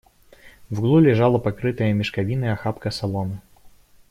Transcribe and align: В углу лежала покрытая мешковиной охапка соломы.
В 0.71 0.79
углу 0.79 0.97
лежала 0.99 1.37
покрытая 1.37 1.93
мешковиной 1.93 2.51
охапка 2.53 2.89
соломы. 2.89 3.39